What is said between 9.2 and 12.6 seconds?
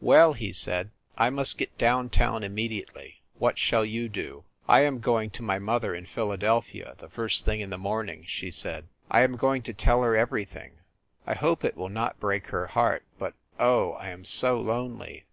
am going to tell her everything. I hope it will not break